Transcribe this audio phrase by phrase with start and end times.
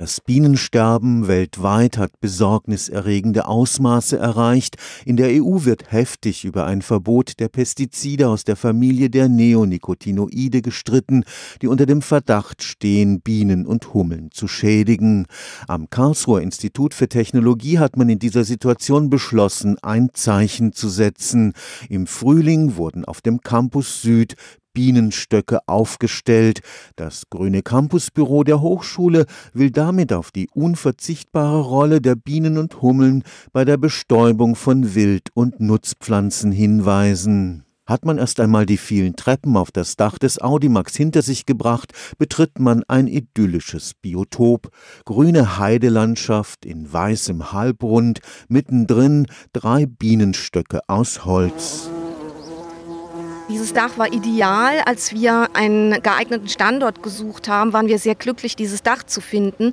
[0.00, 4.76] Das Bienensterben weltweit hat besorgniserregende Ausmaße erreicht.
[5.04, 10.62] In der EU wird heftig über ein Verbot der Pestizide aus der Familie der Neonicotinoide
[10.62, 11.24] gestritten,
[11.60, 15.26] die unter dem Verdacht stehen, Bienen und Hummeln zu schädigen.
[15.68, 21.52] Am Karlsruher Institut für Technologie hat man in dieser Situation beschlossen, ein Zeichen zu setzen.
[21.90, 24.34] Im Frühling wurden auf dem Campus Süd
[24.72, 26.60] Bienenstöcke aufgestellt.
[26.96, 33.22] Das Grüne Campusbüro der Hochschule will damit auf die unverzichtbare Rolle der Bienen und Hummeln
[33.52, 37.64] bei der Bestäubung von Wild- und Nutzpflanzen hinweisen.
[37.90, 41.92] Hat man erst einmal die vielen Treppen auf das Dach des Audimax hinter sich gebracht,
[42.18, 44.70] betritt man ein idyllisches Biotop.
[45.04, 51.90] Grüne Heidelandschaft in weißem Halbrund, mittendrin drei Bienenstöcke aus Holz.
[53.50, 54.80] Dieses Dach war ideal.
[54.86, 59.72] Als wir einen geeigneten Standort gesucht haben, waren wir sehr glücklich, dieses Dach zu finden.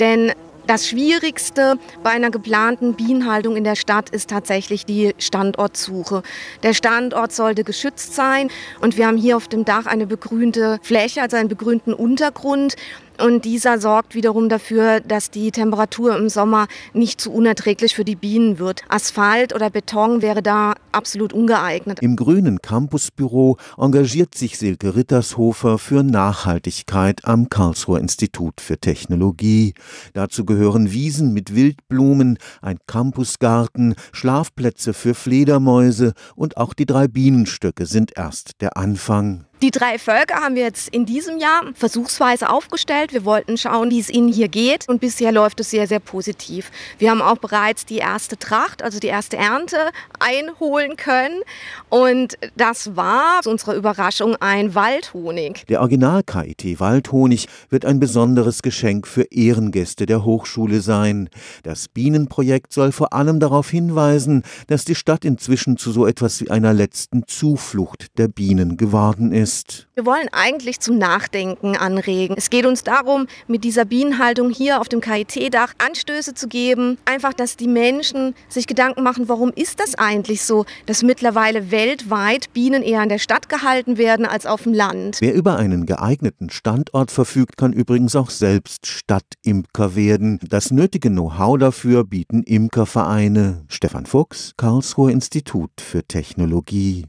[0.00, 0.32] Denn
[0.66, 6.22] das Schwierigste bei einer geplanten Bienenhaltung in der Stadt ist tatsächlich die Standortsuche.
[6.62, 8.48] Der Standort sollte geschützt sein
[8.80, 12.76] und wir haben hier auf dem Dach eine begrünte Fläche, also einen begrünten Untergrund.
[13.22, 18.14] Und dieser sorgt wiederum dafür, dass die Temperatur im Sommer nicht zu unerträglich für die
[18.14, 18.82] Bienen wird.
[18.88, 21.98] Asphalt oder Beton wäre da absolut ungeeignet.
[22.00, 29.74] Im grünen Campusbüro engagiert sich Silke Rittershofer für Nachhaltigkeit am Karlsruher Institut für Technologie.
[30.12, 37.86] Dazu gehören Wiesen mit Wildblumen, ein Campusgarten, Schlafplätze für Fledermäuse und auch die drei Bienenstöcke
[37.86, 39.47] sind erst der Anfang.
[39.60, 43.12] Die drei Völker haben wir jetzt in diesem Jahr versuchsweise aufgestellt.
[43.12, 46.70] Wir wollten schauen, wie es ihnen hier geht und bisher läuft es sehr, sehr positiv.
[46.98, 49.76] Wir haben auch bereits die erste Tracht, also die erste Ernte
[50.20, 51.40] einholen können
[51.88, 55.64] und das war zu unserer Überraschung ein Waldhonig.
[55.66, 61.30] Der Original KIT Waldhonig wird ein besonderes Geschenk für Ehrengäste der Hochschule sein.
[61.64, 66.48] Das Bienenprojekt soll vor allem darauf hinweisen, dass die Stadt inzwischen zu so etwas wie
[66.48, 69.88] einer letzten Zuflucht der Bienen geworden ist ist.
[69.94, 72.34] Wir wollen eigentlich zum Nachdenken anregen.
[72.36, 76.98] Es geht uns darum, mit dieser Bienenhaltung hier auf dem KIT-Dach Anstöße zu geben.
[77.06, 82.52] Einfach, dass die Menschen sich Gedanken machen, warum ist das eigentlich so, dass mittlerweile weltweit
[82.52, 85.16] Bienen eher in der Stadt gehalten werden als auf dem Land.
[85.20, 90.40] Wer über einen geeigneten Standort verfügt, kann übrigens auch selbst Stadtimker werden.
[90.46, 93.64] Das nötige Know-how dafür bieten Imkervereine.
[93.68, 97.06] Stefan Fuchs, Karlsruher Institut für Technologie.